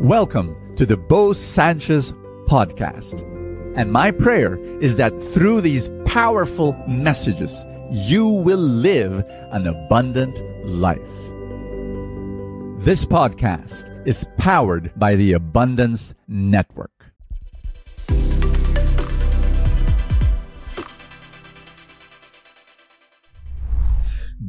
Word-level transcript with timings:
Welcome 0.00 0.76
to 0.76 0.84
the 0.84 0.98
Bo 0.98 1.32
Sanchez 1.32 2.12
podcast. 2.44 3.22
And 3.76 3.90
my 3.90 4.10
prayer 4.10 4.58
is 4.82 4.98
that 4.98 5.10
through 5.32 5.62
these 5.62 5.90
powerful 6.04 6.74
messages, 6.86 7.64
you 7.90 8.28
will 8.28 8.58
live 8.58 9.24
an 9.52 9.66
abundant 9.66 10.38
life. 10.66 11.00
This 12.84 13.06
podcast 13.06 14.06
is 14.06 14.26
powered 14.36 14.92
by 14.96 15.16
the 15.16 15.32
Abundance 15.32 16.12
Network. 16.28 17.06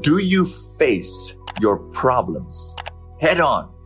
Do 0.01 0.17
you 0.17 0.45
face 0.77 1.39
your 1.61 1.77
problems 1.93 2.75
head 3.21 3.39
on? 3.39 3.76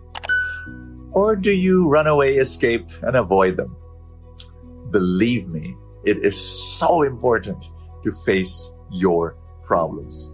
Or 1.13 1.35
do 1.35 1.51
you 1.51 1.89
run 1.89 2.07
away, 2.07 2.37
escape, 2.37 2.89
and 3.01 3.15
avoid 3.15 3.57
them? 3.57 3.75
Believe 4.91 5.49
me, 5.49 5.75
it 6.05 6.23
is 6.23 6.39
so 6.39 7.03
important 7.03 7.69
to 8.03 8.11
face 8.11 8.75
your 8.91 9.37
problems. 9.63 10.33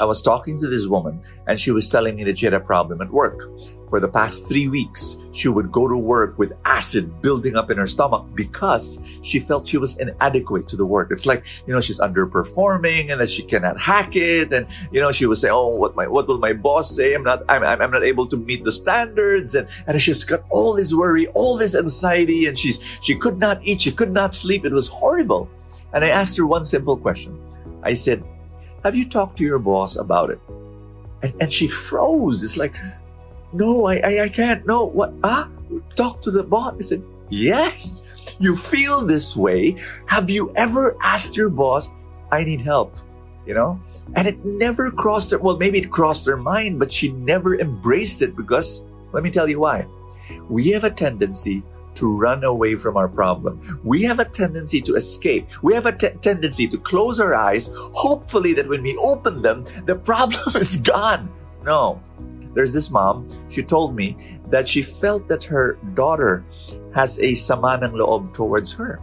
I 0.00 0.04
was 0.04 0.22
talking 0.22 0.58
to 0.58 0.68
this 0.68 0.86
woman 0.86 1.20
and 1.46 1.58
she 1.58 1.70
was 1.70 1.90
telling 1.90 2.16
me 2.16 2.24
that 2.24 2.38
she 2.38 2.46
had 2.46 2.54
a 2.54 2.60
problem 2.60 3.00
at 3.00 3.10
work. 3.10 3.48
For 3.88 4.00
the 4.00 4.08
past 4.08 4.46
three 4.46 4.68
weeks, 4.68 5.16
she 5.32 5.48
would 5.48 5.72
go 5.72 5.88
to 5.88 5.96
work 5.96 6.38
with 6.38 6.52
acid 6.66 7.22
building 7.22 7.56
up 7.56 7.70
in 7.70 7.78
her 7.78 7.86
stomach 7.86 8.26
because 8.34 9.00
she 9.22 9.40
felt 9.40 9.66
she 9.66 9.78
was 9.78 9.96
inadequate 9.96 10.68
to 10.68 10.76
the 10.76 10.84
work. 10.84 11.10
It's 11.10 11.24
like, 11.24 11.46
you 11.66 11.72
know, 11.72 11.80
she's 11.80 11.98
underperforming 11.98 13.10
and 13.10 13.20
that 13.20 13.30
she 13.30 13.42
cannot 13.42 13.80
hack 13.80 14.14
it. 14.14 14.52
And, 14.52 14.66
you 14.92 15.00
know, 15.00 15.10
she 15.10 15.24
would 15.24 15.38
say, 15.38 15.48
Oh, 15.48 15.74
what 15.76 15.96
my, 15.96 16.06
what 16.06 16.28
will 16.28 16.38
my 16.38 16.52
boss 16.52 16.94
say? 16.94 17.14
I'm 17.14 17.22
not, 17.22 17.44
I'm, 17.48 17.62
I'm 17.62 17.90
not 17.90 18.04
able 18.04 18.26
to 18.26 18.36
meet 18.36 18.62
the 18.62 18.72
standards. 18.72 19.54
And, 19.54 19.66
and 19.86 20.00
she's 20.00 20.22
got 20.24 20.44
all 20.50 20.74
this 20.74 20.92
worry, 20.92 21.28
all 21.28 21.56
this 21.56 21.74
anxiety. 21.74 22.46
And 22.46 22.58
she's, 22.58 22.78
she 23.00 23.16
could 23.16 23.38
not 23.38 23.64
eat. 23.64 23.80
She 23.80 23.90
could 23.90 24.12
not 24.12 24.34
sleep. 24.34 24.66
It 24.66 24.72
was 24.72 24.88
horrible. 24.88 25.48
And 25.94 26.04
I 26.04 26.08
asked 26.08 26.36
her 26.36 26.46
one 26.46 26.66
simple 26.66 26.96
question. 26.96 27.40
I 27.82 27.94
said, 27.94 28.22
have 28.84 28.94
you 28.94 29.08
talked 29.08 29.36
to 29.38 29.44
your 29.44 29.58
boss 29.58 29.96
about 29.96 30.30
it? 30.30 30.40
And, 31.22 31.34
and 31.40 31.52
she 31.52 31.66
froze. 31.66 32.42
It's 32.42 32.56
like, 32.56 32.76
no, 33.52 33.86
I, 33.86 33.96
I, 33.96 34.22
I 34.24 34.28
can't. 34.28 34.66
No, 34.66 34.84
what? 34.84 35.12
Ah, 35.24 35.48
talk 35.94 36.20
to 36.22 36.30
the 36.30 36.44
boss. 36.44 36.74
I 36.78 36.80
said, 36.82 37.02
yes, 37.28 38.02
you 38.38 38.54
feel 38.54 39.04
this 39.04 39.36
way. 39.36 39.76
Have 40.06 40.30
you 40.30 40.52
ever 40.54 40.96
asked 41.02 41.36
your 41.36 41.50
boss, 41.50 41.92
I 42.30 42.44
need 42.44 42.60
help? 42.60 42.96
You 43.46 43.54
know? 43.54 43.80
And 44.14 44.28
it 44.28 44.44
never 44.44 44.90
crossed 44.90 45.30
her. 45.32 45.38
Well, 45.38 45.56
maybe 45.56 45.78
it 45.78 45.90
crossed 45.90 46.26
her 46.26 46.36
mind, 46.36 46.78
but 46.78 46.92
she 46.92 47.12
never 47.12 47.58
embraced 47.58 48.22
it 48.22 48.36
because 48.36 48.86
let 49.12 49.22
me 49.22 49.30
tell 49.30 49.48
you 49.48 49.60
why. 49.60 49.86
We 50.48 50.68
have 50.70 50.84
a 50.84 50.90
tendency 50.90 51.62
to 51.98 52.16
run 52.16 52.44
away 52.44 52.76
from 52.76 52.96
our 52.96 53.08
problem. 53.08 53.60
We 53.82 54.02
have 54.02 54.20
a 54.20 54.24
tendency 54.24 54.80
to 54.82 54.94
escape. 54.94 55.48
We 55.62 55.74
have 55.74 55.86
a 55.86 55.92
t- 55.92 56.14
tendency 56.22 56.68
to 56.68 56.78
close 56.78 57.18
our 57.18 57.34
eyes, 57.34 57.68
hopefully 57.74 58.54
that 58.54 58.68
when 58.68 58.82
we 58.82 58.96
open 58.98 59.42
them, 59.42 59.64
the 59.84 59.96
problem 60.10 60.56
is 60.56 60.76
gone. 60.76 61.28
No. 61.64 62.00
There's 62.54 62.72
this 62.72 62.90
mom, 62.90 63.28
she 63.48 63.62
told 63.62 63.94
me 63.94 64.16
that 64.50 64.66
she 64.66 64.82
felt 64.82 65.28
that 65.28 65.44
her 65.44 65.78
daughter 65.94 66.44
has 66.94 67.18
a 67.18 67.32
samanang 67.32 67.92
loob 67.92 68.32
towards 68.32 68.72
her 68.72 69.00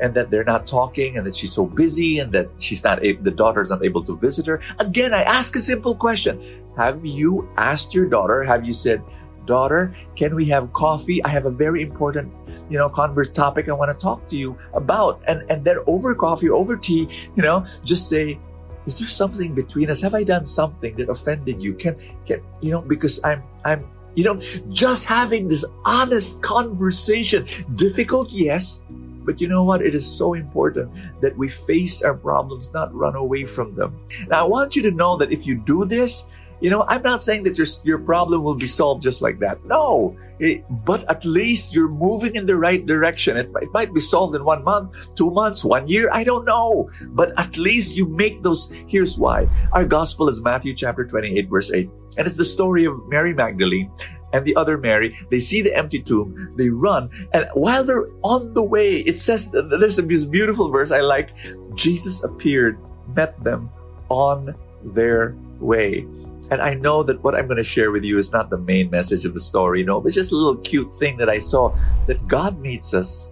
and 0.00 0.14
that 0.14 0.30
they're 0.30 0.44
not 0.44 0.66
talking 0.66 1.16
and 1.16 1.26
that 1.26 1.34
she's 1.34 1.52
so 1.52 1.66
busy 1.66 2.18
and 2.18 2.32
that 2.32 2.48
she's 2.60 2.82
not 2.82 3.00
the 3.00 3.30
daughter's 3.30 3.70
not 3.70 3.84
able 3.84 4.02
to 4.02 4.16
visit 4.16 4.46
her. 4.46 4.60
Again, 4.78 5.14
I 5.14 5.22
ask 5.22 5.54
a 5.56 5.60
simple 5.60 5.94
question. 5.94 6.42
Have 6.76 7.04
you 7.04 7.48
asked 7.56 7.94
your 7.94 8.06
daughter, 8.08 8.42
have 8.42 8.66
you 8.66 8.72
said, 8.72 9.02
daughter, 9.46 9.94
can 10.14 10.34
we 10.34 10.44
have 10.46 10.72
coffee? 10.72 11.22
I 11.24 11.28
have 11.28 11.46
a 11.46 11.50
very 11.50 11.82
important, 11.82 12.32
you 12.68 12.78
know, 12.78 12.88
converse 12.88 13.28
topic 13.28 13.68
I 13.68 13.72
want 13.72 13.90
to 13.90 13.96
talk 13.96 14.26
to 14.28 14.36
you 14.36 14.58
about. 14.74 15.22
And, 15.26 15.42
and 15.50 15.64
then 15.64 15.78
over 15.86 16.14
coffee, 16.14 16.50
over 16.50 16.76
tea, 16.76 17.08
you 17.36 17.42
know, 17.42 17.64
just 17.84 18.08
say, 18.08 18.38
is 18.86 18.98
there 18.98 19.08
something 19.08 19.54
between 19.54 19.90
us? 19.90 20.00
Have 20.00 20.14
I 20.14 20.22
done 20.22 20.44
something 20.44 20.96
that 20.96 21.08
offended 21.08 21.62
you? 21.62 21.74
Can, 21.74 21.96
can, 22.24 22.40
you 22.60 22.70
know, 22.70 22.80
because 22.80 23.20
I'm, 23.24 23.42
I'm, 23.64 23.88
you 24.14 24.24
know, 24.24 24.40
just 24.70 25.04
having 25.04 25.48
this 25.48 25.64
honest 25.84 26.42
conversation, 26.42 27.46
difficult, 27.74 28.32
yes, 28.32 28.84
but 29.26 29.40
you 29.40 29.48
know 29.48 29.64
what? 29.64 29.82
It 29.82 29.94
is 29.94 30.06
so 30.06 30.34
important 30.34 30.90
that 31.20 31.36
we 31.36 31.48
face 31.48 32.00
our 32.02 32.14
problems, 32.14 32.72
not 32.72 32.94
run 32.94 33.16
away 33.16 33.44
from 33.44 33.74
them. 33.74 34.00
Now, 34.28 34.44
I 34.44 34.48
want 34.48 34.76
you 34.76 34.82
to 34.82 34.92
know 34.92 35.16
that 35.16 35.32
if 35.32 35.46
you 35.46 35.56
do 35.56 35.84
this, 35.84 36.26
you 36.60 36.70
know, 36.70 36.84
I'm 36.88 37.02
not 37.02 37.22
saying 37.22 37.44
that 37.44 37.58
your, 37.58 37.66
your 37.84 37.98
problem 37.98 38.42
will 38.42 38.54
be 38.54 38.66
solved 38.66 39.02
just 39.02 39.20
like 39.20 39.38
that. 39.40 39.64
No, 39.64 40.16
it, 40.38 40.64
but 40.84 41.08
at 41.10 41.24
least 41.24 41.74
you're 41.74 41.88
moving 41.88 42.34
in 42.34 42.46
the 42.46 42.56
right 42.56 42.84
direction. 42.84 43.36
It, 43.36 43.50
it 43.60 43.72
might 43.72 43.92
be 43.92 44.00
solved 44.00 44.34
in 44.34 44.44
one 44.44 44.64
month, 44.64 45.14
two 45.14 45.30
months, 45.30 45.64
one 45.64 45.86
year. 45.86 46.08
I 46.12 46.24
don't 46.24 46.44
know. 46.44 46.88
But 47.08 47.32
at 47.38 47.56
least 47.56 47.96
you 47.96 48.06
make 48.08 48.42
those. 48.42 48.72
Here's 48.86 49.18
why. 49.18 49.48
Our 49.72 49.84
gospel 49.84 50.28
is 50.28 50.40
Matthew 50.40 50.74
chapter 50.74 51.04
28, 51.04 51.48
verse 51.48 51.72
8. 51.72 51.90
And 52.16 52.26
it's 52.26 52.38
the 52.38 52.44
story 52.44 52.86
of 52.86 53.06
Mary 53.08 53.34
Magdalene 53.34 53.90
and 54.32 54.44
the 54.44 54.56
other 54.56 54.78
Mary. 54.78 55.16
They 55.30 55.40
see 55.40 55.62
the 55.62 55.76
empty 55.76 56.02
tomb. 56.02 56.54
They 56.56 56.70
run. 56.70 57.10
And 57.32 57.48
while 57.54 57.84
they're 57.84 58.08
on 58.22 58.54
the 58.54 58.62
way, 58.62 58.98
it 59.00 59.18
says, 59.18 59.50
there's 59.50 59.96
this 59.96 60.24
beautiful 60.24 60.70
verse 60.70 60.90
I 60.90 61.00
like. 61.00 61.30
Jesus 61.74 62.24
appeared, 62.24 62.78
met 63.14 63.42
them 63.44 63.70
on 64.08 64.54
their 64.82 65.36
way. 65.60 66.06
And 66.50 66.62
I 66.62 66.74
know 66.74 67.02
that 67.02 67.22
what 67.22 67.34
I'm 67.34 67.46
going 67.46 67.56
to 67.56 67.64
share 67.64 67.90
with 67.90 68.04
you 68.04 68.18
is 68.18 68.32
not 68.32 68.50
the 68.50 68.58
main 68.58 68.90
message 68.90 69.24
of 69.24 69.34
the 69.34 69.40
story, 69.40 69.82
no, 69.82 70.00
but 70.00 70.12
just 70.12 70.32
a 70.32 70.36
little 70.36 70.56
cute 70.56 70.92
thing 70.94 71.16
that 71.16 71.28
I 71.28 71.38
saw 71.38 71.76
that 72.06 72.26
God 72.28 72.60
meets 72.60 72.94
us 72.94 73.30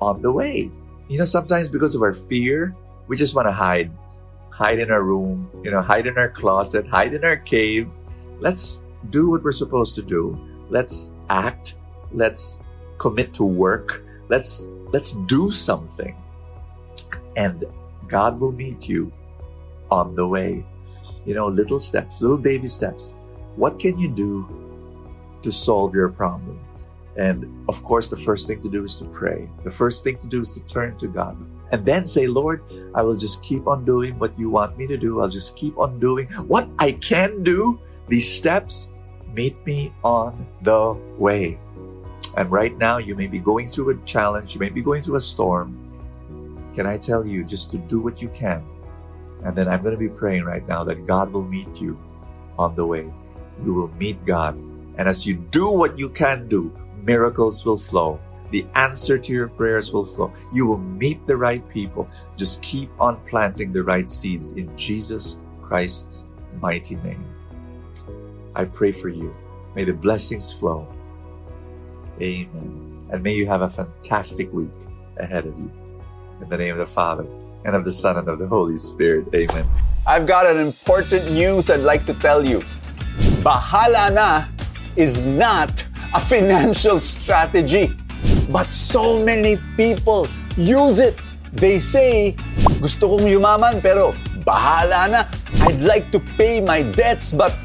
on 0.00 0.20
the 0.20 0.30
way. 0.30 0.70
You 1.08 1.18
know, 1.18 1.24
sometimes 1.24 1.68
because 1.68 1.94
of 1.94 2.02
our 2.02 2.14
fear, 2.14 2.74
we 3.08 3.16
just 3.16 3.34
want 3.34 3.48
to 3.48 3.52
hide. 3.52 3.90
Hide 4.50 4.78
in 4.78 4.90
our 4.90 5.02
room, 5.02 5.50
you 5.64 5.70
know, 5.70 5.82
hide 5.82 6.06
in 6.06 6.16
our 6.16 6.28
closet, 6.28 6.86
hide 6.86 7.12
in 7.12 7.24
our 7.24 7.36
cave. 7.36 7.90
Let's 8.38 8.84
do 9.10 9.30
what 9.30 9.42
we're 9.42 9.52
supposed 9.52 9.96
to 9.96 10.02
do. 10.02 10.38
Let's 10.68 11.10
act. 11.28 11.76
Let's 12.12 12.60
commit 12.98 13.32
to 13.34 13.44
work. 13.44 14.04
Let's 14.28 14.68
let's 14.92 15.12
do 15.12 15.50
something. 15.50 16.14
And 17.36 17.64
God 18.06 18.38
will 18.38 18.52
meet 18.52 18.88
you 18.88 19.12
on 19.90 20.14
the 20.14 20.28
way 20.28 20.64
you 21.24 21.34
know, 21.34 21.48
little 21.48 21.78
steps, 21.78 22.20
little 22.20 22.38
baby 22.38 22.66
steps. 22.66 23.16
What 23.56 23.78
can 23.78 23.98
you 23.98 24.08
do 24.08 24.46
to 25.42 25.50
solve 25.50 25.94
your 25.94 26.08
problem? 26.08 26.60
And 27.16 27.46
of 27.68 27.82
course, 27.82 28.08
the 28.08 28.16
first 28.16 28.48
thing 28.48 28.60
to 28.60 28.68
do 28.68 28.82
is 28.84 28.98
to 28.98 29.04
pray. 29.06 29.48
The 29.62 29.70
first 29.70 30.02
thing 30.02 30.18
to 30.18 30.26
do 30.26 30.40
is 30.40 30.54
to 30.54 30.64
turn 30.66 30.96
to 30.98 31.06
God 31.06 31.36
and 31.70 31.86
then 31.86 32.06
say, 32.06 32.26
Lord, 32.26 32.62
I 32.94 33.02
will 33.02 33.16
just 33.16 33.42
keep 33.42 33.68
on 33.68 33.84
doing 33.84 34.18
what 34.18 34.36
you 34.38 34.50
want 34.50 34.76
me 34.76 34.86
to 34.88 34.96
do. 34.96 35.20
I'll 35.20 35.28
just 35.28 35.56
keep 35.56 35.78
on 35.78 36.00
doing 36.00 36.26
what 36.48 36.68
I 36.78 36.92
can 36.92 37.42
do. 37.42 37.78
These 38.08 38.30
steps 38.30 38.92
meet 39.32 39.64
me 39.64 39.94
on 40.02 40.46
the 40.62 40.94
way. 41.18 41.58
And 42.36 42.50
right 42.50 42.76
now, 42.76 42.98
you 42.98 43.14
may 43.14 43.28
be 43.28 43.38
going 43.38 43.68
through 43.68 43.90
a 43.90 43.96
challenge. 44.04 44.54
You 44.54 44.60
may 44.60 44.70
be 44.70 44.82
going 44.82 45.02
through 45.02 45.16
a 45.16 45.20
storm. 45.20 45.78
Can 46.74 46.84
I 46.84 46.98
tell 46.98 47.24
you 47.24 47.44
just 47.44 47.70
to 47.70 47.78
do 47.78 48.00
what 48.00 48.20
you 48.20 48.28
can 48.30 48.64
and 49.44 49.54
then 49.54 49.68
I'm 49.68 49.82
going 49.82 49.94
to 49.94 49.98
be 49.98 50.08
praying 50.08 50.44
right 50.44 50.66
now 50.66 50.84
that 50.84 51.06
God 51.06 51.32
will 51.32 51.46
meet 51.46 51.80
you 51.80 51.98
on 52.58 52.74
the 52.74 52.86
way. 52.86 53.10
You 53.60 53.74
will 53.74 53.92
meet 53.94 54.24
God. 54.24 54.56
And 54.96 55.08
as 55.08 55.26
you 55.26 55.34
do 55.34 55.70
what 55.70 55.98
you 55.98 56.08
can 56.08 56.48
do, 56.48 56.72
miracles 57.02 57.64
will 57.64 57.76
flow. 57.76 58.18
The 58.50 58.66
answer 58.74 59.18
to 59.18 59.32
your 59.32 59.48
prayers 59.48 59.92
will 59.92 60.04
flow. 60.04 60.32
You 60.52 60.66
will 60.66 60.78
meet 60.78 61.26
the 61.26 61.36
right 61.36 61.66
people. 61.68 62.08
Just 62.36 62.62
keep 62.62 62.90
on 63.00 63.20
planting 63.26 63.72
the 63.72 63.82
right 63.82 64.08
seeds 64.08 64.52
in 64.52 64.74
Jesus 64.76 65.38
Christ's 65.62 66.28
mighty 66.60 66.96
name. 66.96 67.24
I 68.54 68.64
pray 68.64 68.92
for 68.92 69.08
you. 69.08 69.34
May 69.74 69.84
the 69.84 69.92
blessings 69.92 70.52
flow. 70.52 70.86
Amen. 72.20 73.08
And 73.10 73.22
may 73.22 73.34
you 73.34 73.46
have 73.46 73.62
a 73.62 73.68
fantastic 73.68 74.52
week 74.52 74.70
ahead 75.18 75.46
of 75.46 75.58
you. 75.58 75.70
In 76.40 76.48
the 76.48 76.56
name 76.56 76.72
of 76.72 76.78
the 76.78 76.86
Father, 76.86 77.26
and 77.64 77.74
of 77.74 77.84
the 77.84 77.92
Son, 77.92 78.16
and 78.18 78.28
of 78.28 78.38
the 78.38 78.46
Holy 78.46 78.76
Spirit. 78.76 79.26
Amen. 79.34 79.66
I've 80.06 80.26
got 80.26 80.46
an 80.46 80.58
important 80.58 81.32
news 81.32 81.70
I'd 81.70 81.80
like 81.80 82.04
to 82.06 82.14
tell 82.14 82.44
you. 82.44 82.62
Bahala 83.40 84.12
na 84.12 84.44
is 84.96 85.22
not 85.22 85.84
a 86.12 86.20
financial 86.20 87.00
strategy. 87.00 87.96
But 88.48 88.72
so 88.72 89.22
many 89.22 89.58
people 89.76 90.28
use 90.56 90.98
it. 90.98 91.16
They 91.52 91.78
say, 91.78 92.36
gusto 92.80 93.16
kong 93.16 93.24
yumaman 93.24 93.80
pero 93.80 94.12
bahala 94.44 95.08
na. 95.08 95.20
I'd 95.64 95.80
like 95.80 96.12
to 96.12 96.20
pay 96.36 96.60
my 96.60 96.82
debts 96.82 97.32
but 97.32 97.56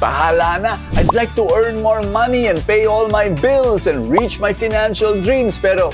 bahala 0.00 0.62
na. 0.64 0.72
I'd 0.96 1.12
like 1.12 1.34
to 1.36 1.44
earn 1.52 1.82
more 1.82 2.00
money 2.00 2.48
and 2.48 2.60
pay 2.64 2.86
all 2.86 3.08
my 3.08 3.28
bills 3.28 3.86
and 3.86 4.08
reach 4.08 4.40
my 4.40 4.52
financial 4.52 5.20
dreams 5.20 5.58
pero 5.58 5.92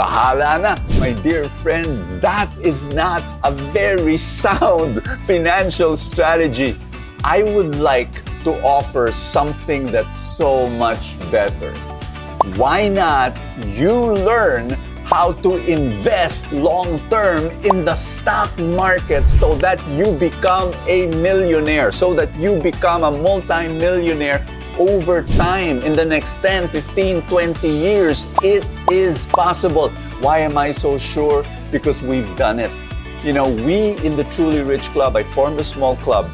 bahala 0.00 0.56
na. 0.56 0.72
My 0.96 1.12
dear 1.12 1.48
friend, 1.60 2.00
that 2.24 2.48
is 2.64 2.88
not 2.88 3.20
a 3.44 3.52
very 3.76 4.16
sound 4.16 5.04
financial 5.28 5.92
strategy. 5.96 6.80
I 7.22 7.42
would 7.42 7.76
like 7.76 8.24
to 8.44 8.56
offer 8.64 9.12
something 9.12 9.92
that's 9.92 10.16
so 10.16 10.70
much 10.80 11.20
better. 11.30 11.76
why 12.56 12.88
not 12.88 13.36
you 13.76 13.92
learn 13.92 14.70
how 15.04 15.32
to 15.44 15.56
invest 15.68 16.50
long 16.52 16.96
term 17.10 17.52
in 17.68 17.84
the 17.84 17.92
stock 17.92 18.48
market 18.58 19.26
so 19.26 19.54
that 19.56 19.76
you 19.92 20.16
become 20.16 20.72
a 20.88 21.06
millionaire, 21.20 21.92
so 21.92 22.14
that 22.14 22.32
you 22.40 22.56
become 22.56 23.04
a 23.04 23.10
multi-millionaire 23.10 24.40
over 24.80 25.22
time 25.22 25.78
in 25.82 25.94
the 25.94 26.04
next 26.04 26.36
10, 26.36 26.66
15, 26.66 27.20
20 27.22 27.68
years. 27.68 28.26
It 28.42 28.66
is 28.90 29.26
possible. 29.26 29.90
Why 30.22 30.38
am 30.38 30.56
I 30.56 30.70
so 30.70 30.96
sure? 30.96 31.44
Because 31.70 32.02
we've 32.02 32.34
done 32.36 32.58
it. 32.58 32.70
You 33.22 33.34
know, 33.34 33.54
we 33.54 33.98
in 33.98 34.16
the 34.16 34.24
Truly 34.24 34.62
Rich 34.62 34.88
Club, 34.88 35.16
I 35.16 35.22
formed 35.22 35.60
a 35.60 35.64
small 35.64 35.96
club, 35.96 36.30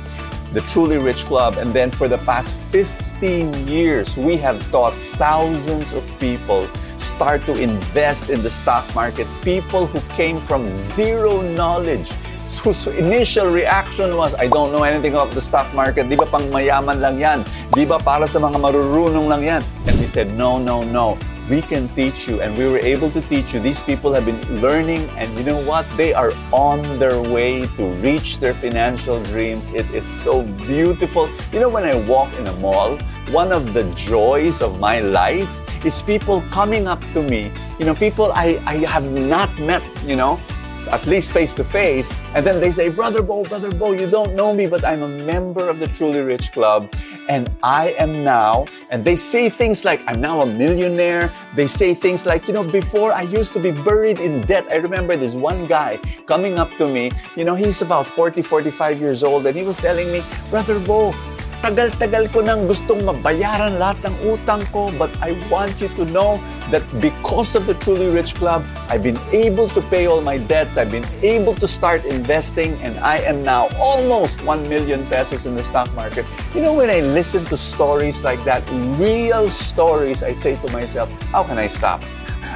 the 0.53 0.61
Truly 0.61 0.99
Rich 0.99 1.25
Club, 1.25 1.59
and 1.59 1.75
then 1.75 1.91
for 1.91 2.07
the 2.07 2.19
past 2.19 2.57
15 2.71 3.67
years, 3.67 4.17
we 4.17 4.37
have 4.37 4.63
taught 4.71 4.95
thousands 4.95 5.93
of 5.93 6.09
people 6.21 6.71
start 6.97 7.45
to 7.47 7.61
invest 7.61 8.31
in 8.31 8.43
the 8.43 8.51
stock 8.51 8.87
market. 8.95 9.27
People 9.43 9.87
who 9.87 10.01
came 10.15 10.41
from 10.41 10.69
zero 10.69 11.43
knowledge, 11.43 12.13
whose 12.55 12.87
initial 12.87 13.51
reaction 13.51 14.17
was, 14.17 14.35
I 14.35 14.47
don't 14.47 14.71
know 14.71 14.83
anything 14.87 15.15
about 15.15 15.35
the 15.35 15.41
stock 15.43 15.67
market. 15.75 16.09
Di 16.09 16.15
ba 16.15 16.27
pang 16.27 16.47
mayaman 16.47 17.03
lang 17.03 17.19
yan? 17.19 17.43
Di 17.75 17.83
ba 17.83 17.99
para 17.99 18.27
sa 18.31 18.39
mga 18.39 18.55
marurunong 18.63 19.27
lang 19.27 19.43
yan? 19.43 19.63
And 19.91 19.99
we 19.99 20.07
said, 20.07 20.31
no, 20.39 20.59
no, 20.59 20.87
no. 20.87 21.19
We 21.51 21.63
can 21.63 21.87
teach 21.95 22.27
you. 22.27 22.43
And 22.43 22.59
we 22.59 22.67
were 22.67 22.83
able 22.83 23.11
to 23.11 23.23
teach 23.31 23.55
you. 23.55 23.59
These 23.59 23.83
people 23.83 24.15
have 24.15 24.27
been 24.27 24.43
learning. 24.63 25.07
And 25.19 25.31
you 25.39 25.47
know 25.47 25.63
what? 25.63 25.87
They 25.99 26.15
are 26.15 26.35
on 26.51 26.83
their 26.99 27.19
way 27.23 27.67
to 27.79 27.85
reach 28.03 28.39
their 28.39 28.55
financial 28.55 29.23
dreams. 29.31 29.71
It 29.71 29.87
is 29.95 30.07
so 30.07 30.43
beautiful. 30.67 31.31
You 31.55 31.61
know, 31.63 31.71
when 31.71 31.87
I 31.87 31.95
walk 32.03 32.35
in 32.35 32.47
a 32.47 32.55
mall, 32.63 32.99
one 33.31 33.51
of 33.51 33.75
the 33.75 33.87
joys 33.95 34.63
of 34.63 34.79
my 34.79 34.99
life 35.03 35.51
is 35.87 36.03
people 36.03 36.43
coming 36.51 36.87
up 36.87 36.99
to 37.15 37.23
me, 37.23 37.53
you 37.79 37.87
know, 37.87 37.95
people 37.95 38.33
I, 38.33 38.59
I 38.67 38.83
have 38.91 39.07
not 39.13 39.57
met, 39.59 39.83
you 40.05 40.17
know, 40.17 40.41
at 40.89 41.07
least 41.07 41.33
face 41.33 41.55
to 41.55 41.65
face, 41.65 42.15
and 42.35 42.47
then 42.47 42.61
they 42.61 42.71
say, 42.71 42.89
Brother 42.89 43.23
Bo, 43.23 43.45
Brother 43.45 43.73
Bo, 43.73 43.93
you 43.93 44.09
don't 44.09 44.35
know 44.35 44.53
me, 44.53 44.67
but 44.67 44.85
I'm 44.85 45.03
a 45.03 45.09
member 45.09 45.69
of 45.69 45.79
the 45.79 45.87
Truly 45.87 46.21
Rich 46.21 46.53
Club, 46.53 46.93
and 47.29 47.51
I 47.63 47.95
am 47.99 48.23
now, 48.25 48.67
and 48.91 49.05
they 49.05 49.17
say 49.17 49.49
things 49.49 49.85
like, 49.85 50.03
I'm 50.07 50.21
now 50.21 50.43
a 50.43 50.47
millionaire. 50.47 51.33
They 51.55 51.67
say 51.67 51.95
things 51.95 52.27
like, 52.27 52.47
you 52.47 52.55
know, 52.55 52.65
before 52.65 53.13
I 53.13 53.23
used 53.23 53.53
to 53.55 53.61
be 53.61 53.71
buried 53.71 54.21
in 54.21 54.43
debt. 54.43 54.67
I 54.71 54.77
remember 54.77 55.17
this 55.17 55.35
one 55.35 55.67
guy 55.67 55.99
coming 56.27 56.59
up 56.59 56.71
to 56.79 56.89
me, 56.89 57.11
you 57.37 57.45
know, 57.45 57.55
he's 57.55 57.83
about 57.83 58.07
40, 58.07 58.43
45 58.43 59.01
years 59.01 59.23
old, 59.23 59.47
and 59.47 59.57
he 59.57 59.65
was 59.65 59.77
telling 59.77 60.11
me, 60.13 60.23
Brother 60.51 60.79
Bo, 60.81 61.15
tagal-tagal 61.63 62.33
ko 62.33 62.41
nang 62.43 62.67
gustong 62.67 63.05
mabayaran 63.05 63.79
lahat 63.81 64.01
ng 64.05 64.15
utang 64.25 64.63
ko, 64.75 64.93
but 64.95 65.13
I 65.23 65.39
want 65.49 65.81
you 65.81 65.89
to 65.97 66.05
know 66.09 66.43
that 66.69 66.83
because 67.01 67.57
of 67.57 67.67
the 67.67 67.75
Truly 67.79 68.09
Rich 68.09 68.37
Club, 68.37 68.65
I've 68.89 69.03
been 69.03 69.21
able 69.33 69.69
to 69.73 69.81
pay 69.93 70.07
all 70.07 70.21
my 70.21 70.39
debts, 70.39 70.77
I've 70.77 70.91
been 70.91 71.07
able 71.23 71.55
to 71.57 71.69
start 71.69 72.05
investing, 72.05 72.75
and 72.81 72.99
I 73.01 73.19
am 73.25 73.43
now 73.43 73.69
almost 73.81 74.43
1 74.43 74.69
million 74.69 75.07
pesos 75.07 75.47
in 75.47 75.55
the 75.55 75.63
stock 75.63 75.93
market. 75.95 76.25
You 76.55 76.63
know, 76.63 76.75
when 76.75 76.91
I 76.91 77.01
listen 77.01 77.45
to 77.53 77.57
stories 77.57 78.25
like 78.25 78.43
that, 78.45 78.63
real 78.99 79.49
stories, 79.49 80.23
I 80.23 80.35
say 80.35 80.57
to 80.61 80.69
myself, 80.73 81.11
how 81.33 81.45
can 81.45 81.59
I 81.59 81.67
stop? 81.67 82.03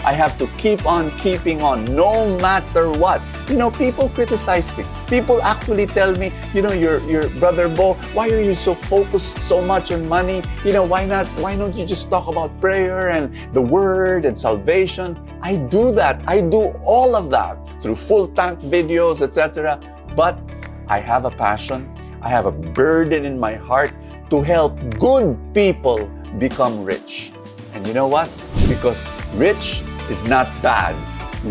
I 0.04 0.12
have 0.16 0.38
to 0.38 0.48
keep 0.56 0.86
on 0.86 1.12
keeping 1.18 1.60
on 1.60 1.84
no 1.84 2.36
matter 2.38 2.90
what. 2.90 3.20
You 3.48 3.56
know, 3.56 3.70
people 3.70 4.08
criticize 4.08 4.72
me. 4.76 4.84
People 5.10 5.42
actually 5.42 5.86
tell 5.86 6.14
me, 6.14 6.30
you 6.54 6.62
know, 6.62 6.70
your 6.70 7.02
your 7.10 7.28
brother 7.42 7.68
Bo, 7.68 7.94
why 8.14 8.30
are 8.30 8.40
you 8.40 8.54
so 8.54 8.74
focused 8.74 9.42
so 9.42 9.60
much 9.60 9.90
on 9.90 10.06
money? 10.06 10.40
You 10.64 10.72
know, 10.72 10.84
why 10.86 11.04
not 11.04 11.26
why 11.42 11.56
don't 11.56 11.76
you 11.76 11.84
just 11.84 12.08
talk 12.08 12.28
about 12.30 12.54
prayer 12.60 13.10
and 13.10 13.34
the 13.52 13.60
word 13.60 14.24
and 14.24 14.38
salvation? 14.38 15.18
I 15.42 15.56
do 15.56 15.90
that. 15.98 16.22
I 16.30 16.40
do 16.40 16.70
all 16.86 17.16
of 17.18 17.28
that 17.34 17.58
through 17.82 17.96
full 17.96 18.28
tank 18.28 18.60
videos, 18.60 19.20
etc. 19.20 19.82
But 20.14 20.38
I 20.86 21.00
have 21.02 21.24
a 21.26 21.30
passion. 21.34 21.90
I 22.22 22.28
have 22.28 22.46
a 22.46 22.52
burden 22.52 23.24
in 23.24 23.34
my 23.34 23.54
heart 23.58 23.90
to 24.30 24.42
help 24.42 24.78
good 25.02 25.34
people 25.52 26.06
become 26.38 26.84
rich. 26.84 27.32
And 27.74 27.86
you 27.86 27.94
know 27.94 28.06
what? 28.06 28.30
Because 28.68 29.10
rich 29.34 29.82
is 30.08 30.22
not 30.22 30.46
bad. 30.62 30.94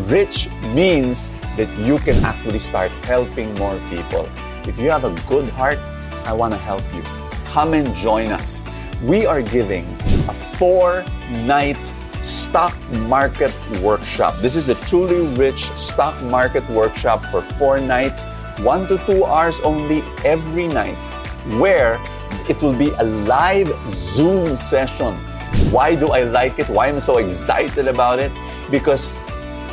Rich 0.07 0.50
means 0.71 1.31
that 1.59 1.69
you 1.77 2.00
can 2.00 2.15
actually 2.23 2.57
start 2.57 2.89
helping 3.03 3.53
more 3.56 3.77
people. 3.89 4.29
If 4.65 4.79
you 4.79 4.89
have 4.89 5.03
a 5.03 5.11
good 5.27 5.50
heart, 5.50 5.77
I 6.23 6.31
want 6.31 6.53
to 6.53 6.57
help 6.57 6.83
you. 6.95 7.03
Come 7.51 7.73
and 7.73 7.94
join 7.94 8.31
us. 8.31 8.61
We 9.03 9.25
are 9.25 9.41
giving 9.41 9.83
a 10.31 10.33
four 10.33 11.03
night 11.29 11.81
stock 12.23 12.73
market 13.11 13.53
workshop. 13.81 14.35
This 14.38 14.56
is 14.56 14.69
a 14.69 14.75
truly 14.88 15.27
rich 15.35 15.67
stock 15.75 16.15
market 16.23 16.63
workshop 16.69 17.25
for 17.25 17.41
four 17.41 17.81
nights, 17.81 18.23
one 18.63 18.88
to 18.88 18.95
two 19.05 19.25
hours 19.25 19.59
only 19.59 20.01
every 20.23 20.67
night, 20.67 21.01
where 21.59 22.00
it 22.47 22.62
will 22.62 22.77
be 22.85 22.91
a 23.00 23.03
live 23.03 23.67
Zoom 23.89 24.55
session 24.55 25.13
why 25.71 25.94
do 25.94 26.09
I 26.09 26.23
like 26.23 26.57
it? 26.57 26.67
Why 26.67 26.88
am 26.88 26.95
I 26.95 27.00
so 27.00 27.17
excited 27.17 27.88
about 27.88 28.17
it? 28.17 28.31
Because 28.71 29.19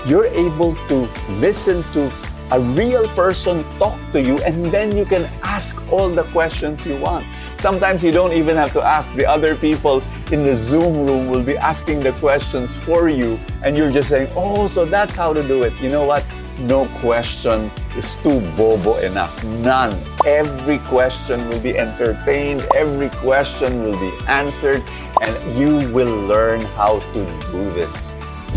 you're 0.06 0.26
able 0.26 0.74
to 0.88 1.08
listen 1.40 1.82
to 1.92 2.10
a 2.52 2.60
real 2.60 3.08
person 3.08 3.64
talk 3.78 3.98
to 4.12 4.22
you 4.22 4.38
and 4.44 4.66
then 4.66 4.96
you 4.96 5.04
can 5.04 5.24
ask 5.42 5.82
all 5.90 6.08
the 6.08 6.22
questions 6.30 6.86
you 6.86 6.96
want. 6.96 7.26
Sometimes 7.56 8.04
you 8.04 8.12
don't 8.12 8.32
even 8.32 8.54
have 8.54 8.72
to 8.74 8.82
ask. 8.82 9.12
The 9.16 9.26
other 9.26 9.56
people 9.56 10.02
in 10.30 10.44
the 10.44 10.54
Zoom 10.54 11.04
room 11.04 11.26
will 11.26 11.42
be 11.42 11.56
asking 11.56 12.04
the 12.04 12.12
questions 12.12 12.76
for 12.76 13.08
you 13.08 13.40
and 13.64 13.76
you're 13.76 13.90
just 13.90 14.08
saying, 14.08 14.30
oh, 14.36 14.68
so 14.68 14.84
that's 14.84 15.16
how 15.16 15.32
to 15.32 15.42
do 15.42 15.64
it. 15.64 15.72
You 15.80 15.90
know 15.90 16.04
what? 16.04 16.24
No 16.60 16.86
question 17.00 17.70
is 17.96 18.14
too 18.14 18.40
bobo 18.56 18.96
enough. 18.98 19.44
None. 19.60 19.98
Every 20.24 20.78
question 20.86 21.48
will 21.48 21.60
be 21.60 21.76
entertained, 21.76 22.64
every 22.74 23.10
question 23.10 23.82
will 23.82 23.98
be 23.98 24.12
answered, 24.26 24.82
and 25.20 25.58
you 25.58 25.92
will 25.92 26.26
learn 26.26 26.62
how 26.62 27.00
to 27.12 27.24
do 27.52 27.70
this. 27.74 28.14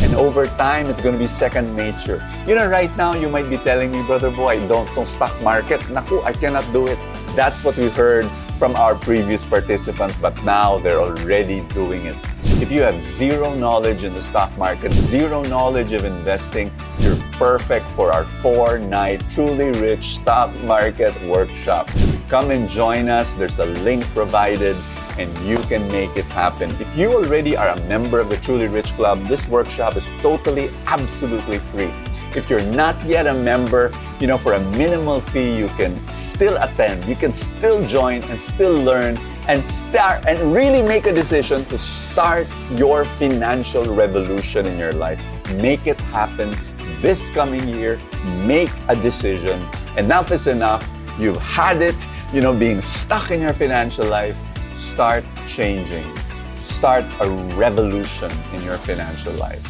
And 0.10 0.18
over 0.18 0.48
time, 0.58 0.88
it's 0.88 1.02
going 1.02 1.14
to 1.14 1.20
be 1.20 1.28
second 1.28 1.76
nature. 1.76 2.28
You 2.48 2.56
know, 2.56 2.68
right 2.68 2.90
now, 2.98 3.14
you 3.14 3.30
might 3.30 3.48
be 3.48 3.58
telling 3.58 3.92
me, 3.92 4.02
Brother 4.02 4.32
Bo, 4.32 4.48
I 4.48 4.58
don't 4.66 4.90
know 4.96 5.04
stock 5.04 5.40
market. 5.44 5.88
Naku, 5.92 6.20
I 6.24 6.34
cannot 6.34 6.66
do 6.74 6.88
it. 6.88 6.98
That's 7.36 7.64
what 7.64 7.78
we 7.78 7.90
heard 7.90 8.26
from 8.58 8.76
our 8.76 8.96
previous 8.96 9.46
participants, 9.46 10.18
but 10.18 10.34
now 10.44 10.80
they're 10.80 11.00
already 11.00 11.62
doing 11.76 12.08
it. 12.08 12.18
If 12.60 12.72
you 12.72 12.82
have 12.82 13.00
zero 13.00 13.54
knowledge 13.54 14.04
in 14.04 14.12
the 14.16 14.22
stock 14.24 14.50
market, 14.58 14.94
zero 14.94 15.44
knowledge 15.44 15.94
of 15.94 16.06
investing, 16.06 16.72
you're 16.98 17.16
perfect 17.34 17.88
for 17.88 18.12
our 18.12 18.26
four 18.26 18.80
night 18.80 19.24
truly 19.30 19.70
rich 19.80 20.18
stock 20.18 20.54
market 20.64 21.14
workshop. 21.22 21.88
Come 22.30 22.50
and 22.50 22.68
join 22.68 23.10
us. 23.10 23.36
There's 23.36 23.60
a 23.60 23.66
link 23.66 24.04
provided 24.08 24.76
and 25.18 25.34
you 25.46 25.58
can 25.70 25.88
make 25.92 26.16
it 26.16 26.26
happen. 26.26 26.70
If 26.80 26.98
you 26.98 27.14
already 27.14 27.56
are 27.56 27.70
a 27.70 27.80
member 27.88 28.20
of 28.20 28.30
the 28.30 28.38
Truly 28.38 28.68
Rich 28.68 28.94
Club, 28.94 29.26
this 29.28 29.48
workshop 29.48 29.96
is 29.96 30.12
totally, 30.22 30.70
absolutely 30.86 31.58
free. 31.58 31.92
If 32.36 32.50
you're 32.50 32.64
not 32.64 32.96
yet 33.06 33.26
a 33.26 33.34
member, 33.34 33.92
you 34.20 34.28
know, 34.28 34.38
for 34.38 34.54
a 34.54 34.60
minimal 34.78 35.20
fee, 35.20 35.58
you 35.58 35.68
can 35.70 35.98
still 36.10 36.58
attend, 36.58 37.06
you 37.06 37.16
can 37.16 37.34
still 37.34 37.86
join 37.88 38.22
and 38.24 38.40
still 38.40 38.74
learn 38.74 39.18
and 39.48 39.66
start 39.66 40.26
and 40.28 40.54
really 40.54 40.84
make 40.84 41.08
a 41.08 41.14
decision 41.14 41.66
to 41.66 41.78
start 41.78 42.46
your 42.74 43.04
financial 43.04 43.84
revolution 43.96 44.68
in 44.68 44.78
your 44.78 44.92
life. 44.92 45.20
Make 45.56 45.88
it 45.88 46.00
happen 46.14 46.54
this 47.02 47.30
coming 47.30 47.68
year. 47.68 48.00
Make 48.46 48.70
a 48.90 48.96
decision. 48.96 49.66
Enough 49.98 50.32
is 50.32 50.48
enough. 50.48 50.88
You've 51.18 51.42
had 51.42 51.82
it, 51.82 51.96
you 52.32 52.42
know, 52.42 52.54
being 52.54 52.80
stuck 52.82 53.32
in 53.32 53.42
your 53.42 53.54
financial 53.54 54.06
life. 54.06 54.38
Start 54.72 55.24
changing. 55.48 56.16
Start 56.56 57.04
a 57.22 57.30
revolution 57.56 58.32
in 58.54 58.64
your 58.64 58.78
financial 58.78 59.34
life. 59.34 59.64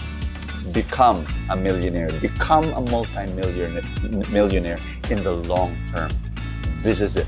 Become 0.74 1.26
a 1.50 1.56
millionaire. 1.56 2.10
Become 2.20 2.74
a 2.74 2.82
multi-millionaire 2.82 3.82
millionaire 4.30 4.80
in 5.10 5.24
the 5.24 5.32
long 5.32 5.78
term. 5.88 6.12
This 6.84 7.00
is 7.02 7.18
it. 7.18 7.28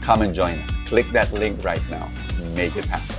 Come 0.00 0.22
and 0.22 0.34
join 0.34 0.58
us. 0.58 0.76
Click 0.86 1.10
that 1.12 1.32
link 1.32 1.62
right 1.64 1.82
now. 1.88 2.08
Make 2.54 2.76
it 2.76 2.84
happen. 2.86 3.16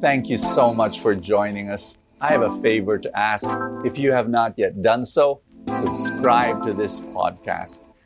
Thank 0.00 0.28
you 0.28 0.36
so 0.36 0.74
much 0.74 0.98
for 0.98 1.14
joining 1.14 1.70
us. 1.70 1.96
I 2.20 2.32
have 2.32 2.42
a 2.42 2.60
favor 2.60 2.98
to 2.98 3.18
ask. 3.18 3.48
If 3.84 3.98
you 3.98 4.12
have 4.12 4.28
not 4.28 4.54
yet 4.58 4.82
done 4.82 5.04
so, 5.04 5.42
subscribe 5.68 6.66
to 6.66 6.72
this 6.72 7.00
podcast 7.00 7.91